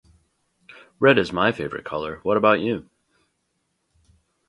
Red 0.99 1.19
is 1.19 1.31
my 1.31 1.51
favorite 1.51 1.85
color, 1.85 2.21
what 2.23 2.35
about 2.35 2.59
you? 2.59 2.89